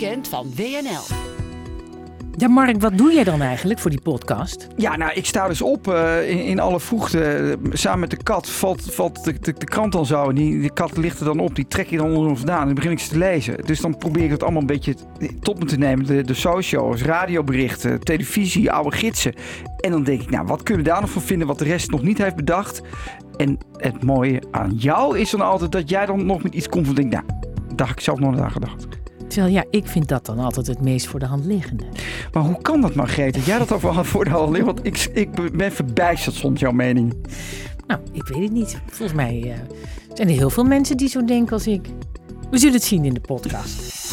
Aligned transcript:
weekend 0.00 0.28
van 0.28 0.52
WNL. 0.56 1.16
Ja, 2.36 2.48
Mark, 2.48 2.80
wat 2.80 2.98
doe 2.98 3.12
jij 3.12 3.24
dan 3.24 3.42
eigenlijk 3.42 3.80
voor 3.80 3.90
die 3.90 4.00
podcast? 4.00 4.68
Ja, 4.76 4.96
nou, 4.96 5.12
ik 5.12 5.26
sta 5.26 5.48
dus 5.48 5.62
op 5.62 5.88
uh, 5.88 6.30
in, 6.30 6.44
in, 6.44 6.60
alle 6.60 6.80
vroegte. 6.80 7.56
samen 7.72 8.00
met 8.00 8.10
de 8.10 8.16
kat 8.16 8.48
valt, 8.48 8.94
valt 8.94 9.24
de, 9.24 9.32
de, 9.40 9.52
de, 9.52 9.66
krant 9.66 9.92
dan 9.92 10.06
zo. 10.06 10.28
En 10.28 10.34
die, 10.34 10.60
de 10.60 10.72
kat 10.72 10.96
ligt 10.96 11.18
er 11.18 11.24
dan 11.24 11.38
op. 11.38 11.54
Die 11.54 11.66
trek 11.68 11.86
je 11.86 11.96
dan 11.96 12.14
onder 12.14 12.36
vandaan. 12.36 12.60
En 12.60 12.66
dan 12.66 12.74
begin 12.74 12.90
ik 12.90 12.98
ze 12.98 13.08
te 13.08 13.18
lezen. 13.18 13.64
Dus 13.64 13.80
dan 13.80 13.96
probeer 13.96 14.24
ik 14.24 14.30
het 14.30 14.42
allemaal 14.42 14.60
een 14.60 14.66
beetje 14.66 14.94
tot 15.40 15.58
me 15.58 15.64
te 15.64 15.78
nemen. 15.78 16.06
De, 16.06 16.24
de 16.24 16.34
socials, 16.34 17.02
radioberichten, 17.02 18.00
televisie, 18.00 18.72
oude 18.72 18.96
gidsen. 18.96 19.34
En 19.76 19.90
dan 19.90 20.02
denk 20.02 20.22
ik, 20.22 20.30
nou, 20.30 20.46
wat 20.46 20.62
kunnen 20.62 20.84
we 20.84 20.90
daar 20.90 21.00
nog 21.00 21.10
van 21.10 21.22
vinden 21.22 21.46
wat 21.46 21.58
de 21.58 21.64
rest 21.64 21.90
nog 21.90 22.02
niet 22.02 22.18
heeft 22.18 22.36
bedacht? 22.36 22.82
En 23.36 23.58
het 23.76 24.04
mooie 24.04 24.42
aan 24.50 24.74
jou 24.76 25.18
is 25.18 25.30
dan 25.30 25.40
altijd 25.40 25.72
dat 25.72 25.88
jij 25.88 26.06
dan 26.06 26.26
nog 26.26 26.42
met 26.42 26.54
iets 26.54 26.68
komt 26.68 26.86
van 26.86 26.94
denk, 26.94 27.12
nou, 27.12 27.24
daar 27.74 27.86
heb 27.86 27.96
ik 27.96 28.02
zelf 28.02 28.18
nog 28.18 28.38
aan 28.38 28.50
gedacht. 28.50 28.99
Terwijl 29.30 29.52
ja, 29.52 29.64
ik 29.70 29.86
vind 29.86 30.08
dat 30.08 30.26
dan 30.26 30.38
altijd 30.38 30.66
het 30.66 30.80
meest 30.80 31.06
voor 31.06 31.20
de 31.20 31.26
hand 31.26 31.44
liggende. 31.44 31.84
Maar 32.32 32.42
hoe 32.42 32.62
kan 32.62 32.80
dat, 32.80 32.94
Margreet? 32.94 33.44
Jij 33.44 33.58
dat 33.58 33.72
over 33.72 34.04
voor 34.04 34.24
de 34.24 34.30
hand 34.30 34.50
ligt? 34.50 34.64
Want 34.64 34.86
ik, 34.86 35.10
ik 35.12 35.56
ben 35.56 35.72
verbijsterd 35.72 36.34
soms, 36.34 36.60
jouw 36.60 36.72
mening. 36.72 37.14
Nou, 37.86 38.00
ik 38.12 38.26
weet 38.26 38.42
het 38.42 38.52
niet. 38.52 38.80
Volgens 38.86 39.12
mij 39.12 39.42
uh, 39.46 39.52
zijn 40.14 40.28
er 40.28 40.34
heel 40.34 40.50
veel 40.50 40.64
mensen 40.64 40.96
die 40.96 41.08
zo 41.08 41.24
denken 41.24 41.52
als 41.52 41.66
ik. 41.66 41.88
We 42.50 42.58
zullen 42.58 42.74
het 42.74 42.84
zien 42.84 43.04
in 43.04 43.14
de 43.14 43.20
podcast. 43.20 44.10